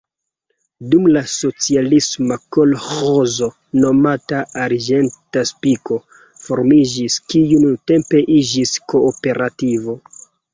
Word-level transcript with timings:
Dum 0.93 1.03
la 1.15 1.21
socialismo 1.33 2.37
kolĥozo 2.57 3.49
nomata 3.83 4.39
"Arĝenta 4.63 5.43
Spiko" 5.51 5.99
formiĝis, 6.47 7.19
kiu 7.35 7.61
nuntempe 7.67 8.25
iĝis 8.39 8.73
kooperativo. 8.95 9.97